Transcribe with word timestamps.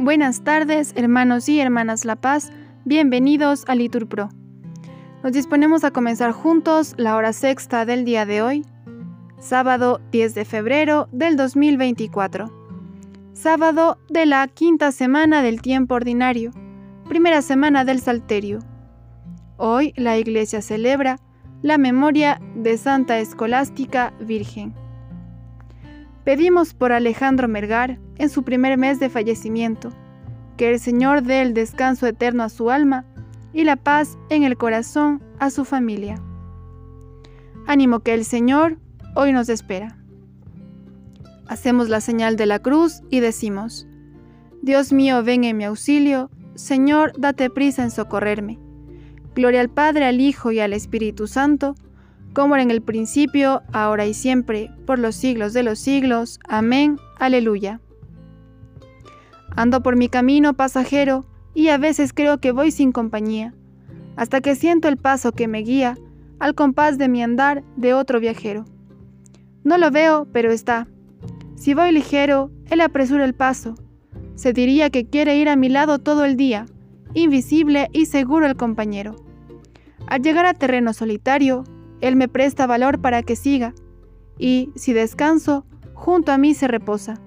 Buenas 0.00 0.44
tardes, 0.44 0.92
hermanos 0.94 1.48
y 1.48 1.58
hermanas 1.58 2.04
La 2.04 2.14
Paz. 2.14 2.52
Bienvenidos 2.84 3.64
a 3.66 3.74
Litur 3.74 4.06
Pro. 4.08 4.28
Nos 5.24 5.32
disponemos 5.32 5.82
a 5.82 5.90
comenzar 5.90 6.30
juntos 6.30 6.94
la 6.96 7.16
hora 7.16 7.32
sexta 7.32 7.84
del 7.84 8.04
día 8.04 8.24
de 8.24 8.40
hoy, 8.40 8.64
sábado 9.40 10.00
10 10.12 10.36
de 10.36 10.44
febrero 10.44 11.08
del 11.10 11.36
2024. 11.36 12.48
Sábado 13.32 13.98
de 14.08 14.24
la 14.24 14.46
quinta 14.46 14.92
semana 14.92 15.42
del 15.42 15.60
tiempo 15.60 15.96
ordinario, 15.96 16.52
primera 17.08 17.42
semana 17.42 17.84
del 17.84 17.98
Salterio. 17.98 18.60
Hoy 19.56 19.94
la 19.96 20.16
Iglesia 20.16 20.62
celebra 20.62 21.18
la 21.60 21.76
memoria 21.76 22.40
de 22.54 22.78
Santa 22.78 23.18
Escolástica 23.18 24.14
Virgen. 24.20 24.74
Pedimos 26.22 26.72
por 26.72 26.92
Alejandro 26.92 27.48
Mergar 27.48 27.98
en 28.18 28.28
su 28.28 28.42
primer 28.42 28.76
mes 28.78 29.00
de 29.00 29.08
fallecimiento, 29.08 29.90
que 30.56 30.70
el 30.70 30.80
Señor 30.80 31.22
dé 31.22 31.40
el 31.42 31.54
descanso 31.54 32.06
eterno 32.06 32.42
a 32.42 32.48
su 32.48 32.70
alma 32.70 33.04
y 33.52 33.64
la 33.64 33.76
paz 33.76 34.18
en 34.28 34.42
el 34.42 34.56
corazón 34.56 35.22
a 35.38 35.50
su 35.50 35.64
familia. 35.64 36.20
Ánimo 37.66 38.00
que 38.00 38.14
el 38.14 38.24
Señor 38.24 38.78
hoy 39.14 39.32
nos 39.32 39.48
espera. 39.48 39.96
Hacemos 41.48 41.88
la 41.88 42.00
señal 42.00 42.36
de 42.36 42.46
la 42.46 42.58
cruz 42.58 43.02
y 43.10 43.20
decimos, 43.20 43.86
Dios 44.62 44.92
mío, 44.92 45.22
ven 45.22 45.44
en 45.44 45.56
mi 45.56 45.64
auxilio, 45.64 46.30
Señor, 46.54 47.12
date 47.16 47.48
prisa 47.48 47.82
en 47.84 47.90
socorrerme. 47.90 48.58
Gloria 49.34 49.60
al 49.60 49.70
Padre, 49.70 50.04
al 50.04 50.20
Hijo 50.20 50.50
y 50.50 50.58
al 50.60 50.72
Espíritu 50.72 51.26
Santo, 51.26 51.76
como 52.34 52.54
era 52.54 52.62
en 52.62 52.70
el 52.70 52.82
principio, 52.82 53.62
ahora 53.72 54.06
y 54.06 54.14
siempre, 54.14 54.70
por 54.86 54.98
los 54.98 55.14
siglos 55.14 55.52
de 55.52 55.62
los 55.62 55.78
siglos. 55.78 56.40
Amén. 56.48 56.98
Aleluya. 57.18 57.80
Ando 59.58 59.82
por 59.82 59.96
mi 59.96 60.08
camino 60.08 60.54
pasajero 60.54 61.26
y 61.52 61.70
a 61.70 61.78
veces 61.78 62.12
creo 62.12 62.38
que 62.38 62.52
voy 62.52 62.70
sin 62.70 62.92
compañía, 62.92 63.54
hasta 64.14 64.40
que 64.40 64.54
siento 64.54 64.86
el 64.86 64.98
paso 64.98 65.32
que 65.32 65.48
me 65.48 65.62
guía 65.62 65.98
al 66.38 66.54
compás 66.54 66.96
de 66.96 67.08
mi 67.08 67.24
andar 67.24 67.64
de 67.74 67.92
otro 67.92 68.20
viajero. 68.20 68.66
No 69.64 69.76
lo 69.76 69.90
veo, 69.90 70.28
pero 70.32 70.52
está. 70.52 70.86
Si 71.56 71.74
voy 71.74 71.90
ligero, 71.90 72.52
él 72.70 72.80
apresura 72.80 73.24
el 73.24 73.34
paso. 73.34 73.74
Se 74.36 74.52
diría 74.52 74.90
que 74.90 75.06
quiere 75.06 75.36
ir 75.36 75.48
a 75.48 75.56
mi 75.56 75.68
lado 75.68 75.98
todo 75.98 76.24
el 76.24 76.36
día, 76.36 76.66
invisible 77.14 77.88
y 77.92 78.06
seguro 78.06 78.46
el 78.46 78.54
compañero. 78.54 79.16
Al 80.06 80.22
llegar 80.22 80.46
a 80.46 80.54
terreno 80.54 80.92
solitario, 80.92 81.64
él 82.00 82.14
me 82.14 82.28
presta 82.28 82.68
valor 82.68 83.00
para 83.00 83.24
que 83.24 83.34
siga, 83.34 83.74
y, 84.38 84.70
si 84.76 84.92
descanso, 84.92 85.66
junto 85.94 86.30
a 86.30 86.38
mí 86.38 86.54
se 86.54 86.68
reposa. 86.68 87.20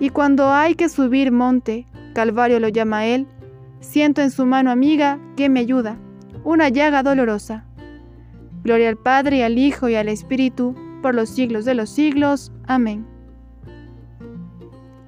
Y 0.00 0.10
cuando 0.10 0.50
hay 0.50 0.74
que 0.74 0.88
subir 0.88 1.32
monte, 1.32 1.86
Calvario 2.14 2.60
lo 2.60 2.68
llama 2.68 3.06
él, 3.06 3.26
siento 3.80 4.22
en 4.22 4.30
su 4.30 4.46
mano 4.46 4.70
amiga 4.70 5.18
que 5.36 5.48
me 5.48 5.60
ayuda, 5.60 5.98
una 6.44 6.68
llaga 6.68 7.02
dolorosa. 7.02 7.64
Gloria 8.62 8.88
al 8.88 8.96
Padre 8.96 9.44
al 9.44 9.58
Hijo 9.58 9.88
y 9.88 9.94
al 9.94 10.08
Espíritu, 10.08 10.74
por 11.02 11.14
los 11.14 11.28
siglos 11.28 11.64
de 11.64 11.74
los 11.74 11.90
siglos. 11.90 12.52
Amén. 12.66 13.06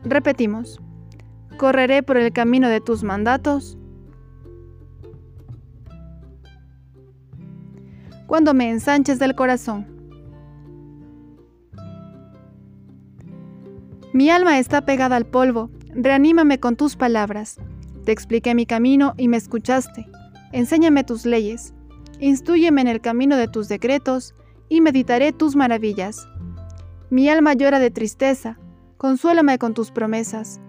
Repetimos, 0.05 0.81
correré 1.57 2.03
por 2.03 2.17
el 2.17 2.33
camino 2.33 2.69
de 2.69 2.81
tus 2.81 3.03
mandatos, 3.03 3.77
cuando 8.27 8.55
me 8.55 8.71
ensanches 8.71 9.19
del 9.19 9.35
corazón. 9.35 10.00
Mi 14.13 14.31
alma 14.31 14.59
está 14.59 14.81
pegada 14.81 15.17
al 15.17 15.27
polvo, 15.27 15.71
reanímame 15.95 16.59
con 16.59 16.77
tus 16.77 16.97
palabras. 16.97 17.59
Te 18.05 18.13
expliqué 18.13 18.55
mi 18.55 18.67
camino 18.67 19.15
y 19.17 19.29
me 19.29 19.37
escuchaste. 19.37 20.09
Enséñame 20.53 21.05
tus 21.05 21.27
leyes, 21.27 21.75
instruyeme 22.19 22.81
en 22.81 22.89
el 22.89 23.01
camino 23.01 23.37
de 23.37 23.49
tus 23.49 23.69
decretos 23.69 24.35
y 24.69 24.81
meditaré 24.81 25.33
tus 25.33 25.55
maravillas. 25.55 26.29
Mi 27.09 27.29
alma 27.29 27.55
llora 27.55 27.79
de 27.79 27.91
tristeza, 27.91 28.59
consuélame 28.97 29.59
con 29.59 29.75
tus 29.75 29.91
promesas. 29.91 30.61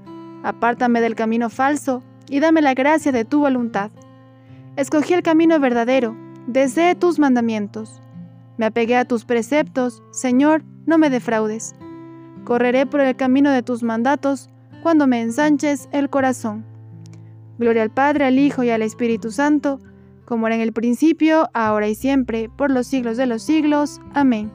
Apártame 0.43 1.01
del 1.01 1.15
camino 1.15 1.49
falso 1.49 2.03
y 2.29 2.39
dame 2.39 2.61
la 2.61 2.73
gracia 2.73 3.11
de 3.11 3.25
tu 3.25 3.39
voluntad. 3.39 3.91
Escogí 4.75 5.13
el 5.13 5.23
camino 5.23 5.59
verdadero, 5.59 6.15
Deseé 6.47 6.95
tus 6.95 7.19
mandamientos. 7.19 8.01
Me 8.57 8.65
apegué 8.65 8.97
a 8.97 9.05
tus 9.05 9.25
preceptos, 9.25 10.01
Señor, 10.11 10.63
no 10.85 10.97
me 10.97 11.09
defraudes. 11.09 11.75
Correré 12.43 12.85
por 12.85 13.01
el 13.01 13.15
camino 13.15 13.51
de 13.51 13.63
tus 13.63 13.83
mandatos 13.83 14.49
cuando 14.81 15.07
me 15.07 15.21
ensanches 15.21 15.87
el 15.91 16.09
corazón. 16.09 16.65
Gloria 17.57 17.83
al 17.83 17.91
Padre, 17.91 18.25
al 18.25 18.39
Hijo 18.39 18.63
y 18.63 18.71
al 18.71 18.81
Espíritu 18.81 19.31
Santo, 19.31 19.79
como 20.25 20.47
era 20.47 20.55
en 20.55 20.61
el 20.61 20.73
principio, 20.73 21.49
ahora 21.53 21.87
y 21.87 21.95
siempre, 21.95 22.49
por 22.49 22.71
los 22.71 22.87
siglos 22.87 23.17
de 23.17 23.27
los 23.27 23.43
siglos. 23.43 24.01
Amén. 24.13 24.51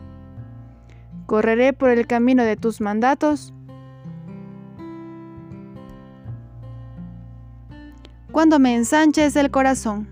Correré 1.27 1.73
por 1.73 1.91
el 1.91 2.07
camino 2.07 2.43
de 2.43 2.57
tus 2.57 2.81
mandatos. 2.81 3.53
Cuando 8.33 8.59
me 8.59 8.75
ensanches 8.75 9.37
el 9.37 9.51
corazón. 9.51 10.09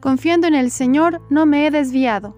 Confiando 0.00 0.46
en 0.46 0.54
el 0.54 0.70
Señor, 0.70 1.20
no 1.28 1.44
me 1.44 1.66
he 1.66 1.70
desviado. 1.70 2.36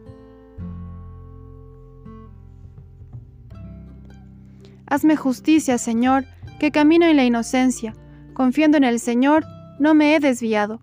Hazme 4.90 5.14
justicia, 5.14 5.78
Señor, 5.78 6.24
que 6.58 6.72
camino 6.72 7.06
en 7.06 7.16
la 7.16 7.24
inocencia. 7.24 7.94
Confiando 8.34 8.76
en 8.76 8.82
el 8.82 8.98
Señor, 8.98 9.44
no 9.78 9.94
me 9.94 10.14
he 10.14 10.20
desviado. 10.20 10.80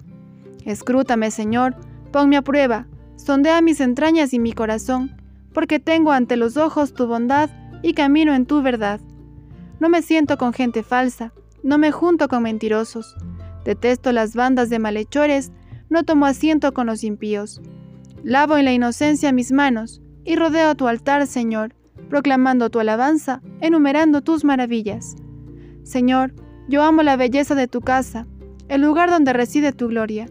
Escrútame, 0.63 1.29
Señor, 1.29 1.75
ponme 2.11 2.37
a 2.37 2.41
prueba, 2.41 2.87
sondea 3.17 3.61
mis 3.61 3.81
entrañas 3.81 4.33
y 4.33 4.39
mi 4.39 4.53
corazón, 4.53 5.17
porque 5.53 5.79
tengo 5.79 6.13
ante 6.13 6.37
los 6.37 6.55
ojos 6.55 6.93
tu 6.93 7.05
bondad 7.05 7.49
y 7.83 7.93
camino 7.93 8.33
en 8.33 8.45
tu 8.45 8.61
verdad. 8.61 9.01
No 9.81 9.89
me 9.89 10.01
siento 10.01 10.37
con 10.37 10.53
gente 10.53 10.83
falsa, 10.83 11.33
no 11.61 11.77
me 11.77 11.91
junto 11.91 12.29
con 12.29 12.43
mentirosos. 12.43 13.13
Detesto 13.65 14.13
las 14.13 14.35
bandas 14.35 14.69
de 14.69 14.79
malhechores, 14.79 15.51
no 15.89 16.03
tomo 16.03 16.25
asiento 16.25 16.73
con 16.73 16.87
los 16.87 17.03
impíos. 17.03 17.61
Lavo 18.23 18.55
en 18.55 18.63
la 18.65 18.73
inocencia 18.73 19.33
mis 19.33 19.51
manos 19.51 20.01
y 20.23 20.37
rodeo 20.37 20.75
tu 20.75 20.87
altar, 20.87 21.27
Señor, 21.27 21.75
proclamando 22.09 22.69
tu 22.69 22.79
alabanza, 22.79 23.41
enumerando 23.61 24.21
tus 24.21 24.43
maravillas. 24.43 25.15
Señor, 25.83 26.33
yo 26.67 26.83
amo 26.83 27.03
la 27.03 27.15
belleza 27.15 27.55
de 27.55 27.67
tu 27.67 27.81
casa, 27.81 28.27
el 28.67 28.81
lugar 28.81 29.09
donde 29.09 29.33
reside 29.33 29.71
tu 29.71 29.87
gloria. 29.87 30.27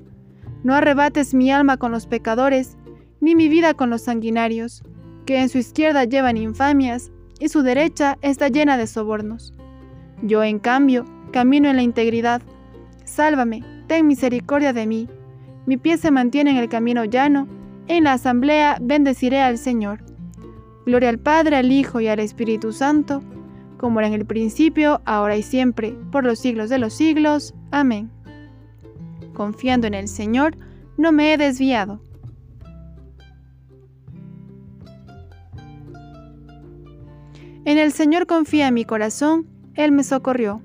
No 0.62 0.74
arrebates 0.74 1.34
mi 1.34 1.50
alma 1.50 1.76
con 1.76 1.92
los 1.92 2.06
pecadores, 2.06 2.76
ni 3.20 3.34
mi 3.34 3.48
vida 3.48 3.74
con 3.74 3.90
los 3.90 4.02
sanguinarios, 4.02 4.82
que 5.24 5.40
en 5.40 5.48
su 5.48 5.58
izquierda 5.58 6.04
llevan 6.04 6.36
infamias 6.36 7.10
y 7.38 7.48
su 7.48 7.62
derecha 7.62 8.18
está 8.22 8.48
llena 8.48 8.76
de 8.76 8.86
sobornos. 8.86 9.54
Yo, 10.22 10.42
en 10.42 10.58
cambio, 10.58 11.04
camino 11.32 11.68
en 11.68 11.76
la 11.76 11.82
integridad. 11.82 12.42
Sálvame, 13.04 13.62
ten 13.86 14.06
misericordia 14.06 14.72
de 14.72 14.86
mí 14.86 15.08
mi 15.66 15.76
pie 15.76 15.98
se 15.98 16.12
mantiene 16.12 16.52
en 16.52 16.58
el 16.58 16.68
camino 16.68 17.04
llano, 17.04 17.48
en 17.88 18.04
la 18.04 18.12
asamblea 18.12 18.78
bendeciré 18.80 19.42
al 19.42 19.58
Señor. 19.58 19.98
Gloria 20.86 21.08
al 21.08 21.18
Padre, 21.18 21.56
al 21.56 21.72
Hijo 21.72 22.00
y 22.00 22.06
al 22.06 22.20
Espíritu 22.20 22.72
Santo, 22.72 23.20
como 23.76 23.98
era 23.98 24.06
en 24.06 24.14
el 24.14 24.24
principio, 24.24 25.02
ahora 25.04 25.36
y 25.36 25.42
siempre, 25.42 25.98
por 26.12 26.24
los 26.24 26.38
siglos 26.38 26.70
de 26.70 26.78
los 26.78 26.94
siglos. 26.94 27.54
Amén. 27.72 28.08
Confiando 29.34 29.88
en 29.88 29.94
el 29.94 30.06
Señor, 30.06 30.56
no 30.96 31.10
me 31.10 31.32
he 31.32 31.36
desviado. 31.38 32.00
En 37.64 37.78
el 37.78 37.90
Señor 37.90 38.28
confía 38.28 38.70
mi 38.70 38.84
corazón, 38.84 39.48
Él 39.74 39.90
me 39.90 40.04
socorrió. 40.04 40.62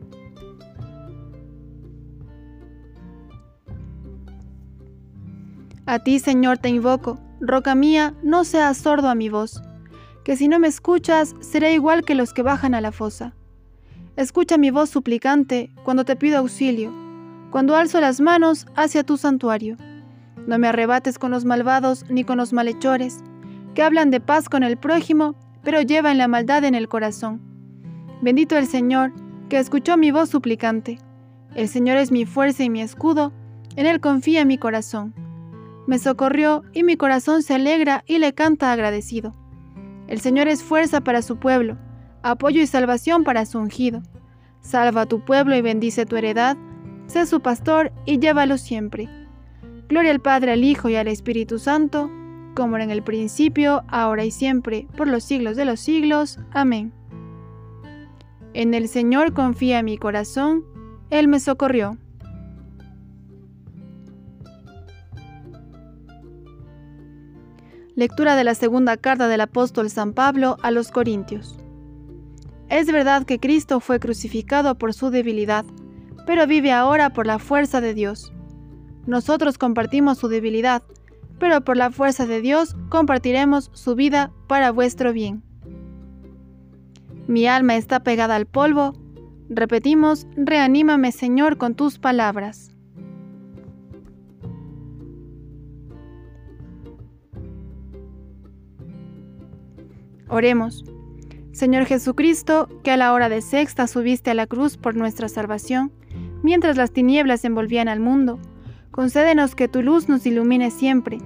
A 5.88 5.98
ti, 5.98 6.20
Señor, 6.20 6.60
te 6.60 6.70
invoco, 6.70 7.18
roca 7.40 7.74
mía, 7.74 8.14
no 8.22 8.44
seas 8.44 8.78
sordo 8.78 9.10
a 9.10 9.16
mi 9.16 9.30
voz, 9.30 9.64
que 10.24 10.36
si 10.36 10.48
no 10.48 10.60
me 10.60 10.68
escuchas, 10.68 11.36
seré 11.40 11.74
igual 11.74 12.04
que 12.04 12.16
los 12.16 12.34
que 12.34 12.42
bajan 12.42 12.74
a 12.74 12.82
la 12.82 12.92
fosa. 12.92 13.34
Escucha 14.16 14.58
mi 14.58 14.72
voz 14.72 14.90
suplicante 14.90 15.72
cuando 15.84 16.06
te 16.06 16.16
pido 16.16 16.38
auxilio, 16.38 16.92
cuando 17.50 17.76
alzo 17.76 18.00
las 18.02 18.22
manos 18.22 18.66
hacia 18.76 19.04
tu 19.04 19.18
santuario. 19.18 19.78
No 20.48 20.58
me 20.60 20.68
arrebates 20.68 21.18
con 21.18 21.32
los 21.32 21.46
malvados 21.46 22.06
ni 22.10 22.24
con 22.24 22.38
los 22.38 22.54
malhechores, 22.54 23.24
que 23.74 23.84
hablan 23.84 24.12
de 24.12 24.20
paz 24.20 24.50
con 24.50 24.64
el 24.64 24.78
prójimo, 24.78 25.36
pero 25.64 25.82
llevan 25.82 26.18
la 26.18 26.28
maldad 26.28 26.64
en 26.64 26.76
el 26.76 26.88
corazón. 26.88 27.42
Bendito 28.22 28.58
el 28.58 28.68
Señor, 28.68 29.14
que 29.50 29.58
escuchó 29.58 29.98
mi 29.98 30.12
voz 30.12 30.30
suplicante. 30.30 31.00
El 31.56 31.68
Señor 31.68 31.98
es 31.98 32.12
mi 32.12 32.26
fuerza 32.26 32.64
y 32.64 32.70
mi 32.70 32.82
escudo, 32.82 33.34
en 33.76 33.86
Él 33.86 34.00
confía 34.00 34.46
mi 34.46 34.58
corazón 34.58 35.14
me 35.88 36.00
socorrió 36.00 36.64
y 36.74 36.84
mi 36.84 36.96
corazón 36.96 37.44
se 37.44 37.56
alegra 37.56 38.04
y 38.08 38.20
le 38.20 38.34
canta 38.34 38.72
agradecido. 38.72 39.36
El 40.12 40.20
Señor 40.20 40.50
es 40.50 40.62
fuerza 40.62 41.00
para 41.00 41.22
su 41.22 41.38
pueblo, 41.38 41.78
apoyo 42.22 42.62
y 42.62 42.68
salvación 42.68 43.24
para 43.24 43.46
su 43.46 43.58
ungido. 43.60 44.04
Salva 44.60 45.04
a 45.04 45.06
tu 45.06 45.24
pueblo 45.24 45.56
y 45.56 45.62
bendice 45.62 46.06
tu 46.06 46.18
heredad, 46.18 46.58
sé 47.08 47.26
su 47.26 47.40
pastor 47.40 47.94
y 48.06 48.20
llévalo 48.20 48.58
siempre. 48.58 49.08
Gloria 49.88 50.12
al 50.12 50.20
Padre, 50.20 50.52
al 50.52 50.66
Hijo 50.66 50.90
y 50.90 50.98
al 50.98 51.08
Espíritu 51.08 51.60
Santo, 51.60 52.12
como 52.56 52.76
era 52.76 52.84
en 52.84 52.92
el 52.92 53.04
principio, 53.04 53.86
ahora 53.88 54.26
y 54.26 54.32
siempre, 54.32 54.86
por 54.98 55.08
los 55.08 55.24
siglos 55.24 55.56
de 55.56 55.64
los 55.64 55.80
siglos. 55.80 56.40
Amén. 56.52 56.92
En 58.54 58.74
el 58.74 58.90
Señor 58.90 59.32
confía 59.32 59.82
mi 59.82 59.98
corazón, 59.98 60.66
Él 61.10 61.30
me 61.30 61.40
socorrió. 61.40 61.98
Lectura 68.02 68.36
de 68.36 68.44
la 68.44 68.56
segunda 68.56 68.98
carta 68.98 69.28
del 69.28 69.42
apóstol 69.42 69.92
San 69.92 70.14
Pablo 70.14 70.58
a 70.64 70.72
los 70.72 70.90
Corintios. 70.90 71.60
Es 72.68 72.92
verdad 72.92 73.28
que 73.28 73.40
Cristo 73.40 73.80
fue 73.80 74.00
crucificado 74.00 74.76
por 74.76 74.96
su 74.96 75.12
debilidad, 75.12 75.66
pero 76.26 76.48
vive 76.48 76.72
ahora 76.72 77.14
por 77.14 77.28
la 77.28 77.38
fuerza 77.38 77.80
de 77.80 77.94
Dios. 77.94 78.34
Nosotros 79.06 79.60
compartimos 79.60 80.18
su 80.18 80.30
debilidad, 80.30 80.82
pero 81.38 81.62
por 81.62 81.78
la 81.78 81.92
fuerza 81.92 82.26
de 82.26 82.42
Dios 82.42 82.76
compartiremos 82.90 83.70
su 83.76 83.94
vida 83.94 84.32
para 84.48 84.72
vuestro 84.72 85.14
bien. 85.14 85.44
Mi 87.28 87.46
alma 87.46 87.76
está 87.76 88.00
pegada 88.00 88.36
al 88.36 88.48
polvo. 88.48 88.94
Repetimos, 89.48 90.26
reanímame 90.36 91.12
Señor 91.12 91.58
con 91.58 91.76
tus 91.76 92.00
palabras. 92.00 92.72
Oremos. 100.32 100.86
Señor 101.52 101.86
Jesucristo, 101.86 102.70
que 102.84 102.92
a 102.92 102.98
la 102.98 103.12
hora 103.12 103.28
de 103.28 103.42
sexta 103.42 103.86
subiste 103.86 104.32
a 104.32 104.34
la 104.34 104.48
cruz 104.48 104.78
por 104.78 104.96
nuestra 104.96 105.28
salvación, 105.28 105.92
mientras 106.42 106.78
las 106.78 106.94
tinieblas 106.94 107.44
envolvían 107.44 107.90
al 107.90 108.00
mundo, 108.00 108.40
concédenos 108.92 109.56
que 109.56 109.68
tu 109.68 109.82
luz 109.82 110.08
nos 110.08 110.26
ilumine 110.26 110.72
siempre, 110.72 111.18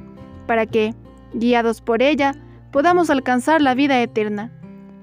para 0.48 0.66
que, 0.66 0.96
guiados 1.36 1.81
por 1.81 2.02
ella, 2.02 2.34
podamos 2.72 3.12
alcanzar 3.12 3.62
la 3.62 3.75
vida 3.75 4.02
eterna, 4.02 4.52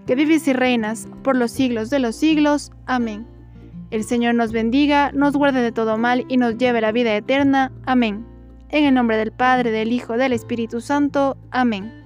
que 0.05 0.17
vives 0.17 0.49
y 0.49 0.53
reinas 0.53 1.07
por 1.23 1.37
los 1.37 1.53
siglos 1.53 1.89
de 1.89 2.01
los 2.01 2.17
siglos. 2.17 2.73
Amén. 2.87 3.25
El 3.93 4.03
Señor 4.03 4.35
nos 4.35 4.51
bendiga, 4.51 5.13
nos 5.13 5.37
guarde 5.37 5.63
de 5.63 5.71
todo 5.71 5.97
mal 5.97 6.25
y 6.29 6.39
nos 6.39 6.59
lleve 6.59 6.79
a 6.79 6.83
la 6.83 6.93
vida 6.93 7.15
eterna. 7.15 7.71
Amén. 7.87 8.27
En 8.69 8.85
el 8.85 8.95
nombre 8.95 9.17
del 9.17 9.31
Padre, 9.31 9.71
del 9.71 9.93
Hijo, 9.93 10.17
del 10.17 10.33
Espíritu 10.33 10.81
Santo. 10.81 11.37
Amén. 11.53 12.02